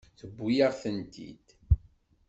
Tewwi-yaɣ-tent-id. 0.19 1.47